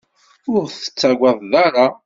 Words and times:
Ur 0.51 0.59
ɣ-tettagad 0.65 1.51
ara. 1.65 1.87